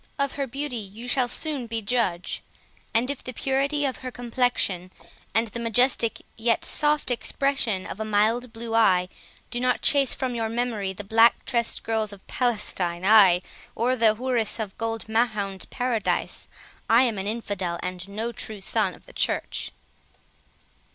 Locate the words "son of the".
18.59-19.13